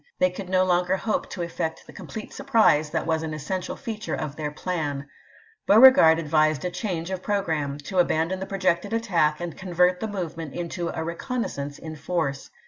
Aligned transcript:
They 0.17 0.31
could 0.31 0.49
no 0.49 0.63
longer 0.65 0.97
hope 0.97 1.29
to 1.29 1.43
effect 1.43 1.85
the 1.85 1.93
complete 1.93 2.33
surprise 2.33 2.89
that 2.89 3.05
was 3.05 3.21
an 3.21 3.35
essential 3.35 3.75
feature 3.75 4.15
of 4.15 4.35
their 4.35 4.49
plan. 4.49 5.07
Beaui'egard 5.67 6.17
advised 6.17 6.65
a 6.65 6.71
change 6.71 7.11
of 7.11 7.21
programme— 7.21 7.77
to 7.87 7.99
abandon 7.99 8.39
the 8.39 8.47
projected 8.47 8.93
attack 8.93 9.39
and 9.39 9.55
convert 9.55 9.99
the 9.99 10.07
movement 10.07 10.55
into 10.55 10.89
a 10.89 11.03
"reconnaissance 11.03 11.77
in 11.77 11.95
force." 11.95 12.49